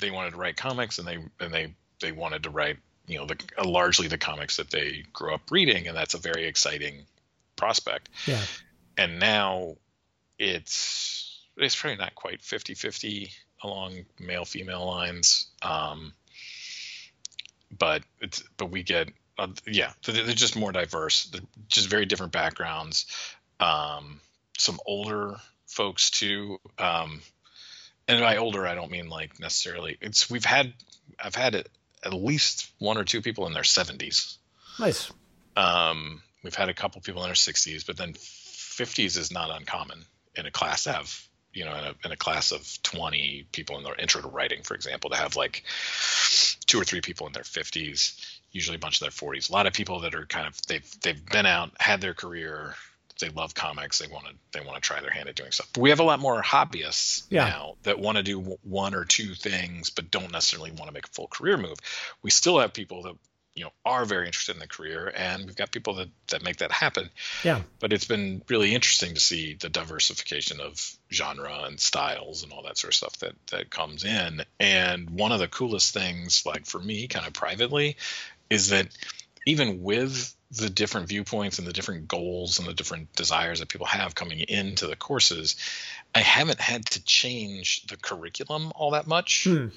[0.00, 3.26] they wanted to write comics, and they and they they wanted to write you know
[3.26, 7.04] the uh, largely the comics that they grew up reading, and that's a very exciting
[7.56, 8.08] prospect.
[8.26, 8.42] yeah.
[8.96, 9.76] And now
[10.38, 13.30] it's it's probably not quite 50-50
[13.62, 16.14] along male female lines um
[17.78, 19.08] but it's but we get
[19.40, 21.24] uh, yeah they're they're just more diverse.
[21.24, 23.06] They're just very different backgrounds.
[23.58, 24.20] Um
[24.58, 26.58] some older folks too.
[26.78, 27.20] Um
[28.08, 30.72] and by older i don't mean like necessarily it's we've had
[31.22, 31.68] i've had it
[32.04, 34.36] at least one or two people in their 70s
[34.80, 35.12] Nice.
[35.56, 40.04] um, we've had a couple people in their 60s, but then 50s is not uncommon
[40.34, 43.76] in a class to have, you know, in a, in a class of 20 people
[43.76, 45.64] in their intro to writing, for example, to have like
[46.66, 49.50] two or three people in their 50s, usually a bunch of their 40s.
[49.50, 52.74] A lot of people that are kind of they've they've been out, had their career,
[53.20, 55.68] they love comics, they want to they want to try their hand at doing stuff.
[55.72, 57.44] But we have a lot more hobbyists Yeah.
[57.48, 61.06] now that want to do one or two things, but don't necessarily want to make
[61.06, 61.76] a full career move.
[62.22, 63.14] We still have people that
[63.56, 66.58] you know are very interested in the career and we've got people that that make
[66.58, 67.10] that happen
[67.42, 67.60] Yeah.
[67.80, 70.80] but it's been really interesting to see the diversification of
[71.12, 75.32] genre and styles and all that sort of stuff that that comes in and one
[75.32, 77.96] of the coolest things like for me kind of privately
[78.50, 78.88] is that
[79.46, 83.86] even with the different viewpoints and the different goals and the different desires that people
[83.86, 85.56] have coming into the courses
[86.14, 89.68] i haven't had to change the curriculum all that much Hmm.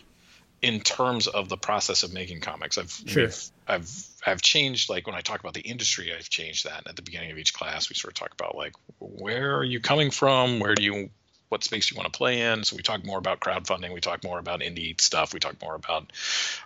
[0.64, 2.78] in terms of the process of making comics.
[2.78, 3.30] I've Sure.
[3.68, 3.90] I've
[4.26, 6.78] I've changed like when I talk about the industry, I've changed that.
[6.78, 9.64] And at the beginning of each class, we sort of talk about like where are
[9.66, 10.60] you coming from?
[10.62, 11.10] Where do you
[11.54, 12.64] what space you want to play in?
[12.64, 13.94] So we talk more about crowdfunding.
[13.94, 15.34] We talk more about indie stuff.
[15.34, 16.12] We talk more about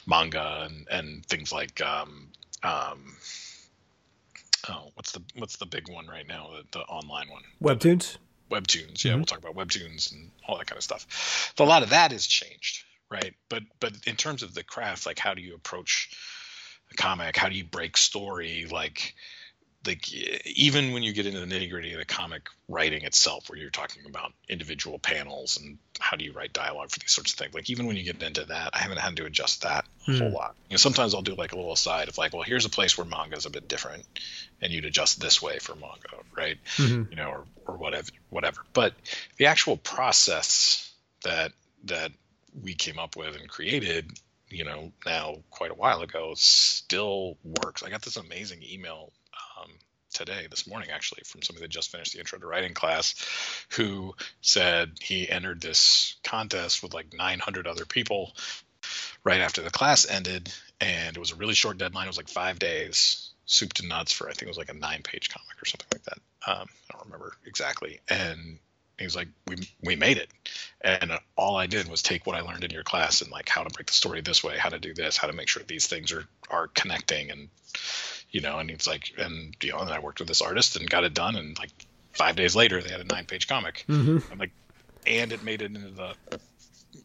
[0.07, 2.29] manga and and things like um,
[2.63, 3.17] um,
[4.69, 8.17] oh what's the what's the big one right now the, the online one Webtoons.
[8.49, 9.17] webtoons yeah Mhm.
[9.17, 12.11] we'll talk about webtoons and all that kind of stuff so a lot of that
[12.11, 16.09] has changed right but but in terms of the craft like how do you approach
[16.91, 19.13] a comic how do you break story like
[19.85, 20.11] like
[20.45, 23.69] even when you get into the nitty gritty of the comic writing itself where you're
[23.69, 27.53] talking about individual panels and how do you write dialogue for these sorts of things
[27.53, 30.17] like even when you get into that i haven't had to adjust that a Hmm.
[30.19, 32.65] whole lot you know sometimes i'll do like a little aside of like well here's
[32.65, 34.05] a place where manga is a bit different
[34.61, 37.09] and you'd adjust this way for manga right Mhm.
[37.09, 38.61] you know, or, or whatever, whatever.
[38.73, 38.93] But
[39.37, 40.91] the actual process
[41.23, 41.51] that
[41.85, 42.11] that
[42.63, 44.11] we came up with and created,
[44.49, 47.83] you know, now quite a while ago, still works.
[47.83, 49.11] I got this amazing email
[50.17, 53.15] today, this morning, actually, from somebody that just finished the intro to writing class,
[53.69, 58.33] who said he entered this contest with like 900 other people
[59.23, 60.51] right after the class ended,
[60.81, 62.05] and it was a really short deadline.
[62.05, 64.73] It was like five days, soup to nuts for I think it was like a
[64.73, 66.19] nine-page comic or something like that.
[66.47, 67.99] Um, I don't remember exactly.
[68.09, 68.59] And
[68.97, 70.29] he was like, "We we made it,"
[70.81, 73.63] and all I did was take what I learned in your class and like how
[73.63, 75.87] to break the story this way, how to do this, how to make sure these
[75.87, 77.49] things are are connecting, and
[78.31, 78.59] you know.
[78.59, 81.13] And he's like, and you know, and I worked with this artist and got it
[81.13, 81.71] done, and like
[82.13, 83.85] five days later, they had a nine-page comic.
[83.87, 84.23] Mhm.
[84.31, 84.53] I'm like,
[85.05, 86.15] and it made it into the,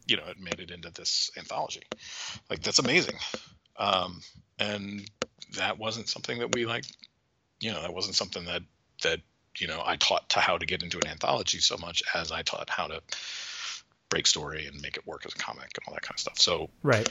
[0.07, 1.83] you know, it made it into this anthology.
[2.49, 3.15] Like that's amazing.
[3.77, 4.21] Um,
[4.59, 5.09] and
[5.55, 6.85] that wasn't something that we like,
[7.59, 8.61] you know, that wasn't something that
[9.03, 9.19] that
[9.57, 12.41] you know I taught to how to get into an anthology so much as I
[12.41, 13.01] taught how to
[14.09, 16.39] break story and make it work as a comic and all that kind of stuff.
[16.39, 17.07] So Right.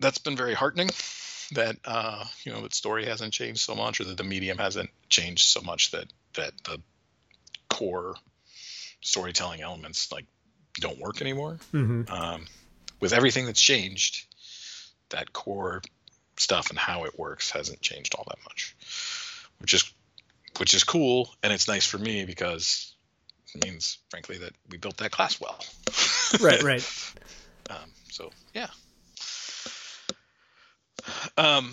[0.00, 0.90] that's been very heartening
[1.52, 4.90] that uh, you know that story hasn't changed so much or that the medium hasn't
[5.08, 6.80] changed so much that that the
[7.68, 8.14] core
[9.00, 10.26] storytelling elements like
[10.80, 12.46] don't work anymore hmm um,
[13.00, 14.26] with everything that's changed
[15.10, 15.82] that core
[16.36, 18.74] stuff and how it works hasn't changed all that much
[19.60, 19.84] which is
[20.58, 22.94] which is cool and it's nice for me because
[23.54, 25.58] it means frankly that we built that class well
[26.40, 26.62] Right.
[26.62, 27.12] Right.
[27.70, 28.68] um, so yeah.
[31.36, 31.72] Um,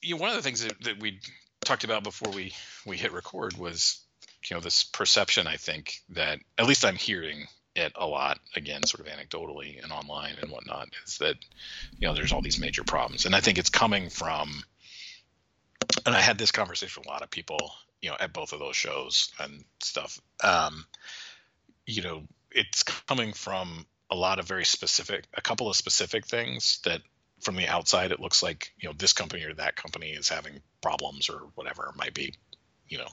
[0.00, 1.20] you know, one of the things that, that we
[1.64, 2.52] talked about before we
[2.86, 4.00] we hit record was
[4.48, 5.46] you know this perception.
[5.46, 9.92] I think that at least I'm hearing it a lot again, sort of anecdotally and
[9.92, 11.36] online and whatnot, is that
[11.98, 14.62] you know there's all these major problems, and I think it's coming from.
[16.06, 18.60] And I had this conversation with a lot of people, you know, at both of
[18.60, 20.20] those shows and stuff.
[20.42, 20.86] Um,
[21.86, 26.78] you know, it's coming from a lot of very specific, a couple of specific things
[26.84, 27.02] that
[27.42, 30.60] from the outside it looks like you know this company or that company is having
[30.80, 32.34] problems or whatever it might be,
[32.88, 33.08] you know,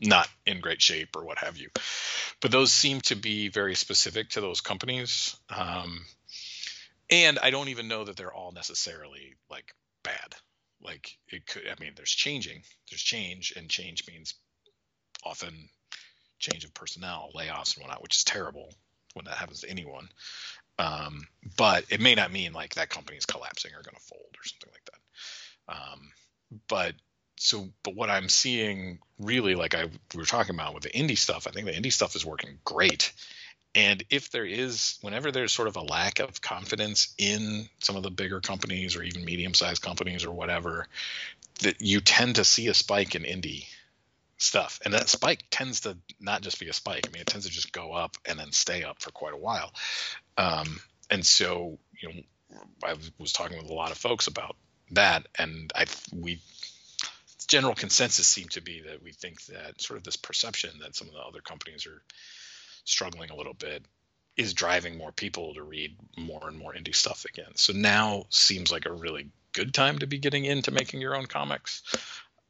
[0.00, 1.70] not in great shape or what have you.
[2.40, 5.36] But those seem to be very specific to those companies.
[5.48, 6.04] Um,
[7.10, 10.34] and I don't even know that they're all necessarily like bad.
[10.82, 14.34] Like it could, I mean, there's changing, there's change, and change means
[15.24, 15.68] often
[16.40, 18.74] change of personnel, layoffs, and whatnot, which is terrible
[19.14, 20.08] when that happens to anyone.
[20.78, 24.36] Um, but it may not mean like that company is collapsing or going to fold
[24.38, 25.74] or something like that.
[25.74, 26.12] Um,
[26.68, 26.94] but
[27.36, 31.18] so but what i'm seeing really like i we were talking about with the indie
[31.18, 33.12] stuff i think the indie stuff is working great
[33.74, 38.02] and if there is whenever there's sort of a lack of confidence in some of
[38.02, 40.86] the bigger companies or even medium sized companies or whatever
[41.62, 43.66] that you tend to see a spike in indie
[44.38, 47.46] stuff and that spike tends to not just be a spike i mean it tends
[47.46, 49.72] to just go up and then stay up for quite a while
[50.36, 52.20] um, and so you know
[52.84, 54.56] i was talking with a lot of folks about
[54.90, 56.40] that and i we
[57.46, 61.08] general consensus seemed to be that we think that sort of this perception that some
[61.08, 62.02] of the other companies are
[62.84, 63.84] struggling a little bit
[64.36, 67.54] is driving more people to read more and more indie stuff again.
[67.54, 71.26] So now seems like a really good time to be getting into making your own
[71.26, 71.82] comics.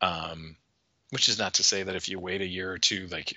[0.00, 0.56] Um,
[1.12, 3.36] which is not to say that if you wait a year or two, like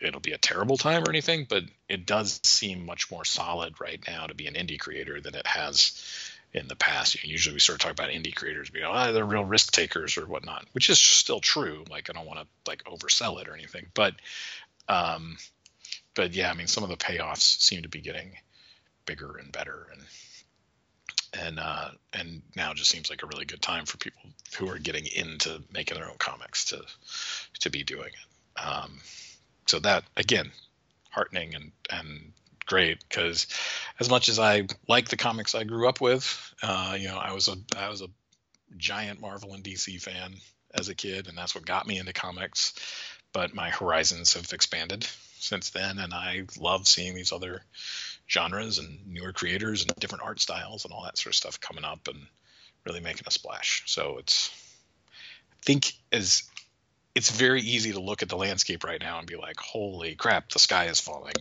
[0.00, 4.02] it'll be a terrible time or anything, but it does seem much more solid right
[4.08, 7.22] now to be an indie creator than it has in the past.
[7.22, 10.26] Usually we sort of talk about indie creators being, oh, they're real risk takers or
[10.26, 11.84] whatnot, which is still true.
[11.88, 14.14] Like I don't want to like oversell it or anything, but,
[14.88, 15.36] um,
[16.16, 18.32] but yeah, I mean, some of the payoffs seem to be getting
[19.06, 20.02] bigger and better, and
[21.38, 24.20] and uh, and now just seems like a really good time for people
[24.58, 26.82] who are getting into making their own comics to
[27.60, 28.60] to be doing it.
[28.60, 28.98] Um,
[29.66, 30.50] so that again,
[31.10, 32.32] heartening and and
[32.66, 33.46] great because
[33.98, 37.32] as much as I like the comics I grew up with, uh, you know, I
[37.32, 38.08] was a I was a
[38.76, 40.34] giant Marvel and DC fan
[40.74, 42.74] as a kid, and that's what got me into comics.
[43.32, 45.06] But my horizons have expanded
[45.38, 47.62] since then, and I love seeing these other
[48.28, 51.84] genres and newer creators and different art styles and all that sort of stuff coming
[51.84, 52.18] up and
[52.84, 53.82] really making a splash.
[53.86, 54.50] So it's
[55.52, 56.44] I think as
[57.14, 60.50] it's very easy to look at the landscape right now and be like, "Holy crap,
[60.50, 61.34] the sky is falling."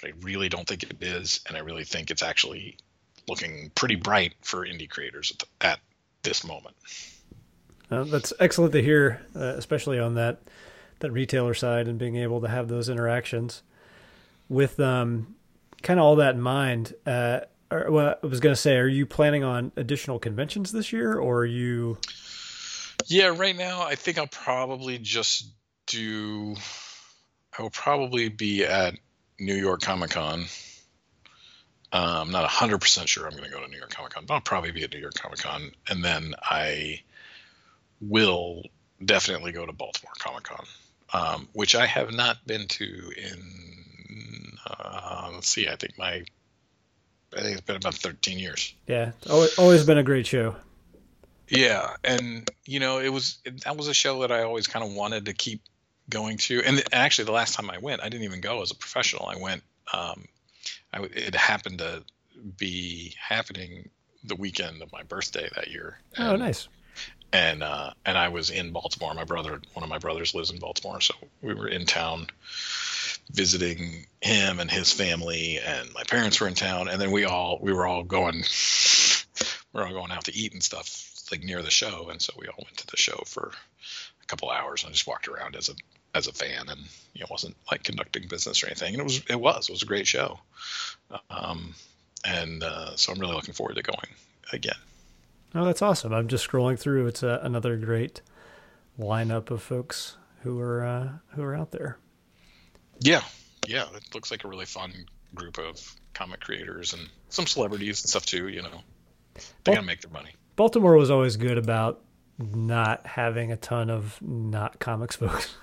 [0.00, 2.76] but I really don't think it is, and I really think it's actually
[3.28, 5.80] looking pretty bright for indie creators at, the, at
[6.22, 6.76] this moment.
[7.90, 10.40] Uh, that's excellent to hear, uh, especially on that
[11.00, 13.62] that retailer side and being able to have those interactions.
[14.48, 15.34] With um,
[15.82, 17.40] kind of all that in mind, uh,
[17.70, 21.18] or, well, I was going to say, are you planning on additional conventions this year,
[21.18, 21.98] or are you?
[23.06, 25.52] Yeah, right now I think I'll probably just
[25.86, 26.56] do.
[27.58, 28.94] I will probably be at
[29.38, 30.44] New York Comic Con.
[31.92, 34.34] I'm um, not 100% sure I'm going to go to New York Comic Con, but
[34.34, 35.72] I'll probably be at New York Comic Con.
[35.88, 37.00] And then I
[38.00, 38.62] will
[39.04, 40.66] definitely go to Baltimore Comic Con,
[41.12, 42.84] um, which I have not been to
[43.16, 43.69] in,
[44.66, 46.24] uh, let's see, I think my,
[47.36, 48.74] I think it's been about 13 years.
[48.86, 50.56] Yeah, always, always been a great show.
[51.48, 54.84] Yeah, and you know, it was it, that was a show that I always kind
[54.84, 55.62] of wanted to keep
[56.08, 58.76] going to, and actually the last time I went, I didn't even go as a
[58.76, 59.26] professional.
[59.26, 60.26] I went, um,
[60.92, 62.04] I, it happened to
[62.56, 63.90] be happening
[64.22, 65.98] the weekend of my birthday that year.
[66.18, 66.68] Oh, and, oh, nice.
[67.32, 69.14] And uh, and I was in Baltimore.
[69.14, 72.28] My brother, one of my brothers, lives in Baltimore, so we were in town
[73.30, 77.58] visiting him and his family, and my parents were in town, and then we all
[77.60, 78.36] we were all going,
[79.72, 82.32] we are all going out to eat and stuff like near the show, and so
[82.36, 83.52] we all went to the show for
[84.22, 85.74] a couple hours and just walked around as a
[86.14, 86.80] as a fan and
[87.14, 89.82] you know wasn't like conducting business or anything and it was it was it was
[89.82, 90.38] a great show.
[91.30, 91.74] Um,
[92.24, 94.14] and uh, so i'm really looking forward to going
[94.52, 94.76] again.
[95.54, 96.12] Oh that's awesome.
[96.12, 97.06] I'm just scrolling through.
[97.06, 98.20] It's a, another great
[98.98, 101.98] lineup of folks who are uh, who are out there
[103.00, 103.22] yeah
[103.66, 104.92] yeah it looks like a really fun
[105.34, 108.82] group of comic creators and some celebrities and stuff too you know
[109.64, 112.00] they gotta make their money baltimore was always good about
[112.38, 115.54] not having a ton of not comics folks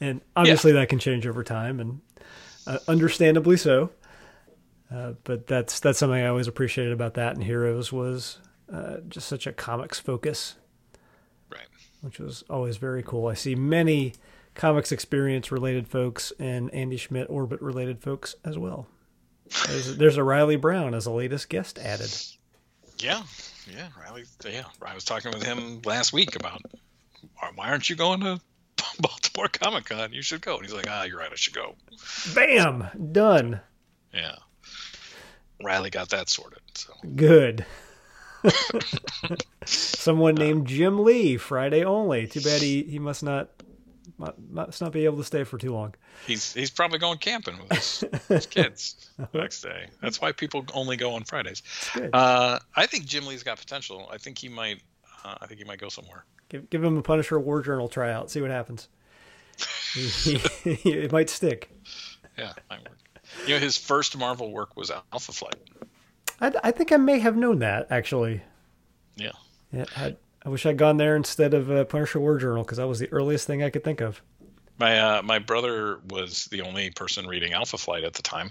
[0.00, 0.80] and obviously yeah.
[0.80, 2.00] that can change over time, and
[2.66, 3.90] uh, understandably so.
[4.92, 8.38] Uh, but that's that's something I always appreciated about that and Heroes was
[8.72, 10.56] uh, just such a comics focus,
[11.50, 11.66] right?
[12.00, 13.26] Which was always very cool.
[13.26, 14.14] I see many
[14.58, 18.86] comics experience related folks and Andy Schmidt orbit related folks as well.
[19.66, 22.14] There's, there's a Riley Brown as a latest guest added.
[22.98, 23.22] Yeah,
[23.72, 24.24] yeah, Riley.
[24.44, 26.60] Yeah, I was talking with him last week about
[27.54, 28.40] why aren't you going to
[29.00, 30.12] Baltimore Comic Con.
[30.12, 30.56] You should go.
[30.56, 31.32] And he's like, ah, you're right.
[31.32, 31.76] I should go.
[32.34, 33.60] Bam, done.
[34.12, 34.36] Yeah.
[35.62, 36.60] Riley got that sorted.
[36.74, 36.92] So.
[37.14, 37.64] Good.
[39.64, 42.26] Someone named Jim Lee, Friday only.
[42.26, 43.50] Too bad he, he must not
[44.16, 45.94] might, must not be able to stay for too long.
[46.26, 49.88] He's he's probably going camping with his, his kids the next day.
[50.00, 51.62] That's why people only go on Fridays.
[52.12, 54.08] Uh, I think Jim Lee's got potential.
[54.12, 54.80] I think he might.
[55.24, 56.24] Uh, I think he might go somewhere.
[56.48, 58.30] Give give him a Punisher War Journal tryout.
[58.30, 58.88] See what happens.
[59.94, 61.70] it might stick.
[62.36, 62.98] Yeah, might work.
[63.46, 65.56] You know, his first Marvel work was Alpha Flight.
[66.40, 68.42] I, I think I may have known that actually.
[69.16, 69.32] Yeah.
[69.72, 69.84] Yeah.
[69.96, 70.16] I,
[70.48, 73.12] I wish I'd gone there instead of uh, Punisher War Journal because that was the
[73.12, 74.22] earliest thing I could think of.
[74.78, 78.50] My uh, my brother was the only person reading Alpha Flight at the time,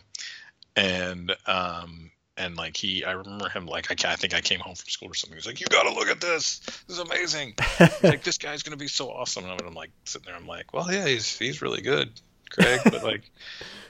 [0.76, 4.76] and um and like he, I remember him like I, I think I came home
[4.76, 5.38] from school or something.
[5.38, 6.60] He's like, "You got to look at this.
[6.60, 7.56] This is amazing.
[8.04, 10.36] like this guy's gonna be so awesome." And I'm like sitting there.
[10.36, 12.12] I'm like, "Well, yeah, he's he's really good,
[12.50, 13.30] Craig." But like,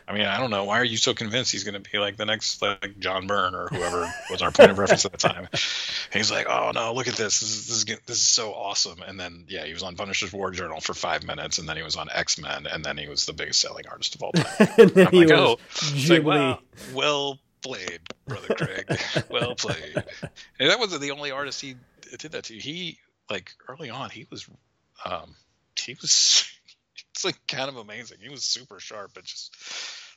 [0.07, 0.63] I mean, I don't know.
[0.63, 3.55] Why are you so convinced he's going to be like the next like John Byrne
[3.55, 5.47] or whoever was our point of reference at the time?
[5.51, 5.61] And
[6.13, 7.39] he's like, "Oh no, look at this.
[7.39, 10.31] This is, this is this is so awesome." And then yeah, he was on Punisher's
[10.31, 13.07] War Journal for five minutes, and then he was on X Men, and then he
[13.07, 14.45] was the biggest selling artist of all time.
[14.77, 15.59] and then I'm he like, was
[16.09, 16.59] "Oh, like, wow,
[16.93, 18.99] well played, brother Craig.
[19.29, 20.03] well played."
[20.59, 21.75] And that wasn't the only artist he
[22.17, 22.53] did that to.
[22.53, 22.97] He
[23.29, 24.47] like early on, he was,
[25.05, 25.35] um,
[25.75, 26.49] he was,
[27.17, 28.17] it's like kind of amazing.
[28.21, 29.55] He was super sharp, but just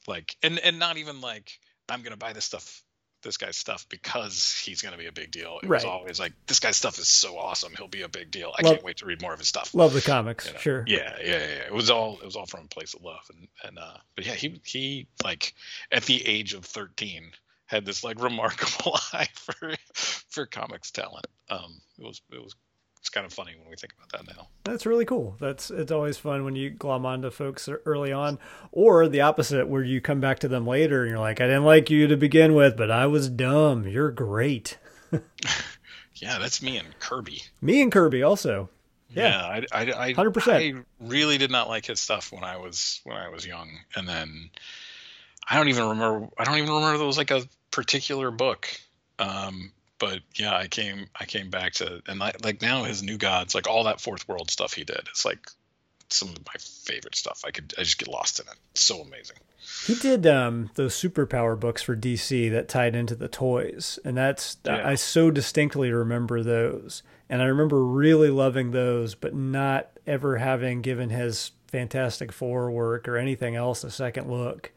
[0.06, 1.58] like and and not even like
[1.88, 2.82] I'm gonna buy this stuff
[3.22, 5.58] this guy's stuff because he's going to be a big deal.
[5.62, 7.72] It was always like this guy's stuff is so awesome.
[7.76, 8.52] He'll be a big deal.
[8.58, 9.74] I Love- can't wait to read more of his stuff.
[9.74, 10.58] Love the comics, you know?
[10.58, 10.84] sure.
[10.86, 11.66] Yeah, yeah, yeah.
[11.66, 14.26] It was all it was all from a place of love, and and uh, but
[14.26, 15.54] yeah, he he like
[15.92, 17.32] at the age of thirteen
[17.66, 21.26] had this like remarkable eye for for comics talent.
[21.48, 22.54] Um, it was it was
[23.00, 24.48] it's kind of funny when we think about that now.
[24.64, 25.36] That's really cool.
[25.40, 28.38] That's it's always fun when you glom onto folks early on,
[28.72, 31.64] or the opposite, where you come back to them later and you're like, "I didn't
[31.64, 33.86] like you to begin with, but I was dumb.
[33.88, 34.78] You're great."
[36.20, 37.42] Yeah, that's me and Kirby.
[37.62, 38.68] Me and Kirby also.
[39.08, 39.28] Yeah.
[39.28, 40.52] Yeah, I, I, I, 100%.
[40.52, 44.06] I really did not like his stuff when I was when I was young, and
[44.06, 44.50] then
[45.48, 46.28] I don't even remember.
[46.38, 48.68] I don't even remember there was like a particular book.
[49.18, 53.18] Um, but yeah, I came I came back to and I, like now his New
[53.18, 55.38] Gods, like all that Fourth World stuff he did, it's like
[56.08, 57.44] some of my favorite stuff.
[57.46, 58.54] I could I just get lost in it.
[58.72, 59.36] It's so amazing.
[59.86, 64.56] He did um, those superpower books for DC that tied into the toys, and that's
[64.66, 64.86] Yeah.
[64.86, 70.80] I so distinctly remember those, and I remember really loving those, but not ever having
[70.82, 74.72] given his Fantastic Four work or anything else a second look.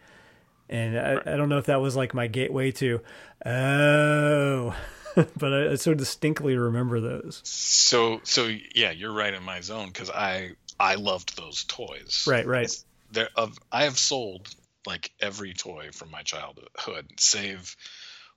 [0.69, 3.01] And I, I don't know if that was like my gateway to,
[3.45, 4.75] oh,
[5.37, 7.41] but I, I so distinctly remember those.
[7.43, 12.25] So so yeah, you're right in my zone because I I loved those toys.
[12.27, 12.71] Right, right.
[13.11, 14.49] there of I have sold
[14.85, 17.75] like every toy from my childhood, save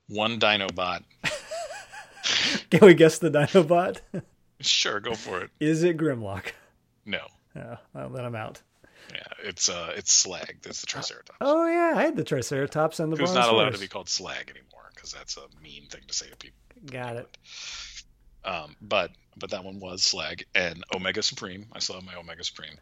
[0.08, 1.02] one Dinobot.
[2.70, 4.00] Can we guess the Dinobot?
[4.60, 5.50] Sure, go for it.
[5.60, 6.52] Is it Grimlock?
[7.04, 7.20] No,
[7.56, 8.60] Oh, well, then I'm out.
[9.12, 10.58] yeah, it's uh, it's Slag.
[10.62, 11.38] That's the Triceratops.
[11.40, 14.50] Oh yeah, I had the Triceratops and the Who's not allowed to be called Slag
[14.50, 16.58] anymore because that's a mean thing to say to people.
[16.84, 17.38] Got it.
[18.44, 21.66] Um, but but that one was Slag and Omega Supreme.
[21.72, 22.76] I still have my Omega Supreme,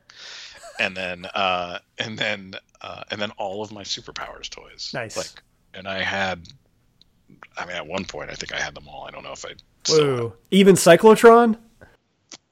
[0.78, 4.90] and then uh, and then uh, and then all of my superpowers toys.
[4.94, 5.16] Nice.
[5.16, 6.46] Like, and I had,
[7.56, 9.04] I mean, at one point I think I had them all.
[9.06, 9.54] I don't know if I.
[9.88, 10.34] Whoa.
[10.50, 11.56] Even Cyclotron?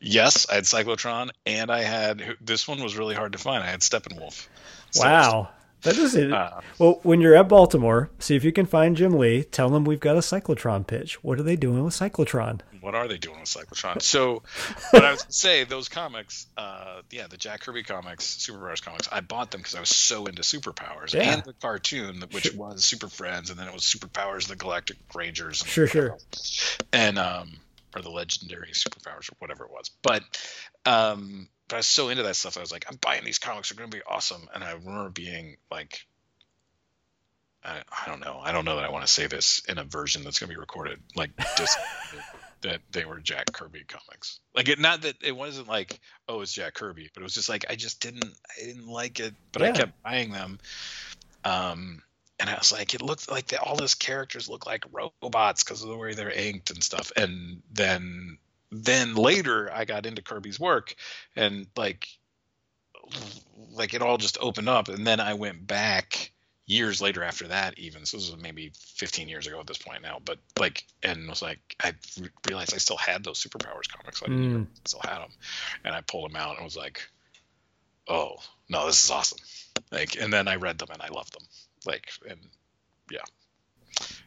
[0.01, 3.63] Yes, I had Cyclotron, and I had this one was really hard to find.
[3.63, 4.49] I had Steppenwolf.
[4.91, 5.49] So, Wow.
[5.83, 6.33] That is it.
[6.33, 9.43] Uh, well, when you're at Baltimore, see if you can find Jim Lee.
[9.45, 11.23] Tell him we've got a Cyclotron pitch.
[11.25, 12.61] What are they doing with Cyclotron?
[12.81, 14.03] what are they doing with Cyclotron?
[14.03, 14.43] So,
[14.91, 19.09] but I was gonna say those comics, uh, yeah, the Jack Kirby comics, Superpowers comics.
[19.13, 21.33] I bought them because I was so into superpowers Yeah.
[21.35, 22.57] and the cartoon, which Sure.
[22.57, 25.63] was Super Friends, and then it was Superpowers, the Galactic Rangers.
[25.63, 26.19] And Sure, sure.
[26.93, 27.53] and um
[27.95, 29.91] or the legendary superpowers or whatever it was.
[30.03, 30.23] But
[30.87, 33.71] um but i was so into that stuff i was like i'm buying these comics
[33.71, 34.49] they're going to be awesome.
[34.55, 36.07] And i remember being like
[37.65, 39.85] I, I don't know i don't know that i want to say this in a
[39.85, 41.79] version that's going to be recorded like just
[42.63, 44.41] that they were jack kirby comics.
[44.55, 47.49] Like it not that it wasn't like oh it's jack kirby but it was just
[47.49, 50.59] like i just didn't i didn't like it but i kept buying them.
[51.45, 52.03] Um
[52.43, 55.85] and I was like, it looked like the, all those characters look like robots because
[55.85, 57.13] of the way they're inked and stuff.
[57.17, 58.37] And then,
[58.73, 60.97] then later, I got into Kirby's work,
[61.37, 62.09] and like,
[63.71, 64.89] like it all just opened up.
[64.89, 66.33] And then I went back
[66.67, 68.07] years later after that, even.
[68.07, 70.19] So this was maybe 15 years ago at this point now.
[70.25, 74.21] But like, and was like, I re- realized I still had those superpowers comics.
[74.21, 74.65] I didn't hmm.
[74.85, 75.31] still had them,
[75.85, 77.09] and I pulled them out and was like,
[78.09, 78.35] oh
[78.69, 79.39] no, this is awesome.
[79.93, 81.47] Like, and then I read them and I loved them
[81.87, 82.41] like and
[83.11, 83.21] yeah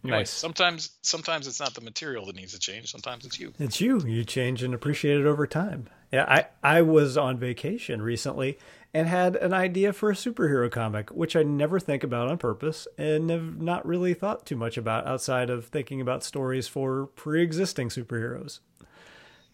[0.04, 0.30] Anyway, Nice.
[0.30, 4.00] sometimes sometimes it's not the material that needs to change sometimes it's you It's you.
[4.06, 5.90] You change and appreciate it over time.
[6.12, 8.60] Yeah, I, I was on vacation recently
[8.94, 12.88] and had an idea for a superhero comic, which I never think about on purpose
[12.98, 17.42] and have not really thought too much about outside of thinking about stories for pre
[17.42, 18.60] existing superheroes.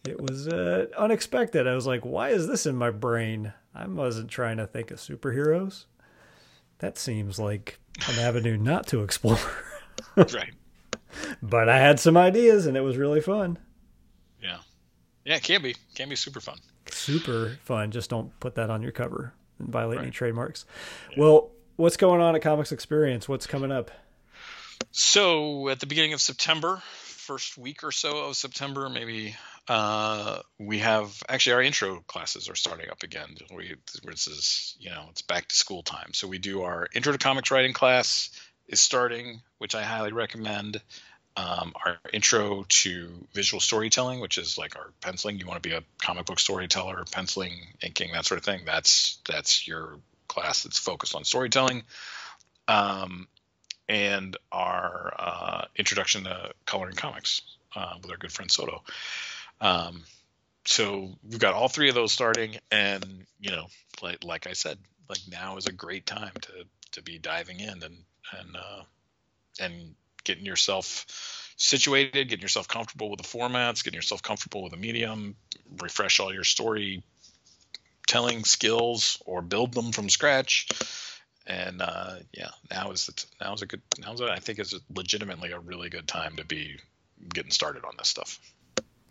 [0.08, 1.68] It was uh, unexpected.
[1.68, 3.54] I was like, why is this in my brain?
[3.74, 5.86] I wasn't trying to think of superheroes.
[6.80, 9.40] That seems like an avenue not to explore.
[10.16, 10.54] right.
[11.42, 13.58] But I had some ideas and it was really fun.
[14.42, 14.60] Yeah.
[15.26, 15.76] Yeah, it can be.
[15.94, 16.58] Can be super fun.
[16.90, 17.92] Super fun.
[17.92, 20.04] Just don't put that on your cover and violate right.
[20.04, 20.66] any trademarks.
[21.12, 21.20] Yeah.
[21.20, 23.28] Well, what's going on at Comics Experience?
[23.28, 23.92] What's coming up?
[24.92, 29.36] So, at the beginning of September, first week or so of September, maybe
[29.68, 33.36] uh, we have actually our intro classes are starting up again.
[33.54, 37.12] We this is you know it's back to school time, so we do our intro
[37.12, 38.30] to comics writing class
[38.68, 40.82] is starting, which I highly recommend.
[41.38, 45.40] Um, our intro to visual storytelling, which is like our penciling.
[45.40, 48.62] You want to be a comic book storyteller, penciling, inking, that sort of thing.
[48.66, 49.96] That's that's your
[50.28, 51.84] class that's focused on storytelling.
[52.68, 53.28] Um,
[53.88, 57.42] and our uh, introduction to coloring comics
[57.76, 58.84] uh, with our good friend Soto.
[59.62, 60.04] Um,
[60.66, 63.68] so we've got all three of those starting, and you know,
[64.02, 67.84] like like I said, like now is a great time to to be diving in
[67.84, 68.04] and
[68.38, 68.84] and uh,
[69.60, 71.06] and getting yourself
[71.58, 75.36] situated, getting yourself comfortable with the formats, getting yourself comfortable with the medium,
[75.80, 77.04] refresh all your story
[78.08, 80.68] telling skills or build them from scratch.
[81.48, 84.60] And uh, yeah, now is the now is a good now is a, I think
[84.60, 86.78] is legitimately a really good time to be
[87.34, 88.40] getting started on this stuff.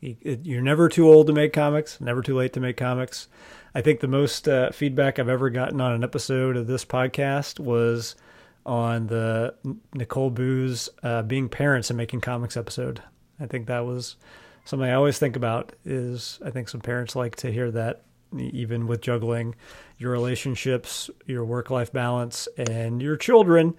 [0.00, 3.28] You're never too old to make comics, never too late to make comics.
[3.74, 7.60] I think the most uh, feedback I've ever gotten on an episode of this podcast
[7.60, 8.16] was
[8.64, 9.54] on the
[9.94, 13.02] Nicole Booz uh, being parents and making comics episode.
[13.38, 14.16] I think that was
[14.64, 15.72] something I always think about.
[15.84, 18.02] Is I think some parents like to hear that,
[18.36, 19.54] even with juggling
[19.98, 23.74] your relationships, your work life balance, and your children.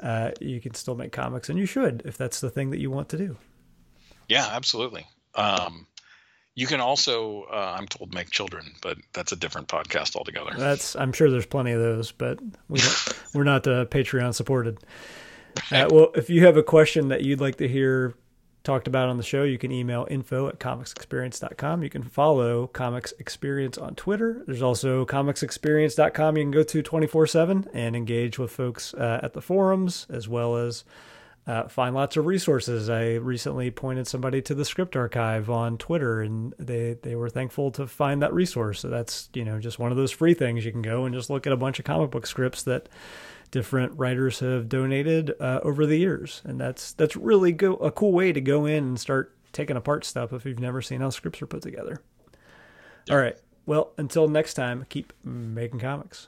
[0.00, 2.90] Uh, you can still make comics, and you should if that's the thing that you
[2.90, 3.36] want to do.
[4.28, 5.06] Yeah, absolutely.
[5.34, 5.86] Um,
[6.54, 10.52] you can also, uh, I'm told, make children, but that's a different podcast altogether.
[10.56, 12.80] That's I'm sure there's plenty of those, but we
[13.34, 14.78] we're not uh, Patreon supported.
[15.72, 18.14] Uh, well, if you have a question that you'd like to hear
[18.64, 21.82] talked about on the show, you can email info at comicsexperience.com.
[21.82, 24.42] You can follow Comics Experience on Twitter.
[24.46, 29.34] There's also comicsexperience.com you can go to 24 7 and engage with folks uh, at
[29.34, 30.84] the forums as well as
[31.46, 32.88] uh, find lots of resources.
[32.88, 37.70] I recently pointed somebody to the script archive on Twitter, and they they were thankful
[37.72, 38.80] to find that resource.
[38.80, 41.28] So that's you know just one of those free things you can go and just
[41.28, 42.88] look at a bunch of comic book scripts that
[43.50, 48.12] different writers have donated uh, over the years, and that's that's really go a cool
[48.12, 51.42] way to go in and start taking apart stuff if you've never seen how scripts
[51.42, 52.00] are put together.
[53.10, 53.36] All right.
[53.66, 56.26] Well, until next time, keep making comics.